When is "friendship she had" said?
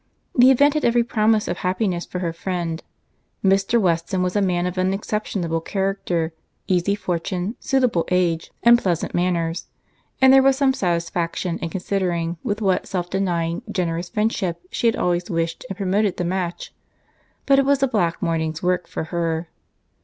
14.09-14.95